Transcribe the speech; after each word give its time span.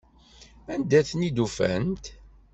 Anda 0.73 0.95
ay 0.99 1.05
ten-id-ufant? 1.09 2.05